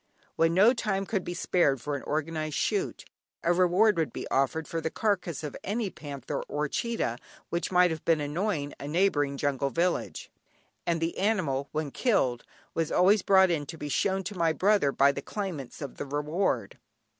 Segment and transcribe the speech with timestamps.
[0.35, 3.05] When no time could be spared for an organised shoot,
[3.43, 7.19] a reward would be offered for the carcase of any panther or cheetah
[7.51, 10.31] which might have been annoying a neighbouring jungle village,
[10.87, 12.43] and the animal, when killed,
[12.73, 16.05] was always brought in to be shown to my brother by the claimants of the
[16.07, 16.79] reward.